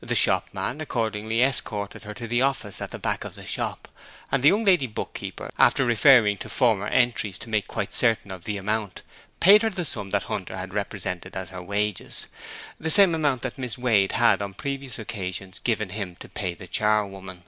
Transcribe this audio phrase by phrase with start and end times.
[0.00, 3.86] The shopman accordingly escorted her to the office at the back of the shop,
[4.32, 8.32] and the young lady book keeper after referring to former entries to make quite certain
[8.32, 9.02] of the amount,
[9.38, 12.26] paid her the sum that Hunter had represented as her wages,
[12.80, 16.52] the same amount that Miss Wade had on the previous occasions given him to pay
[16.54, 17.44] the charwoman.